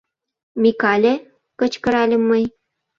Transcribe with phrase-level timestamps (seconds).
[0.61, 1.13] «Микале!»—
[1.59, 2.43] кычкыральым мый.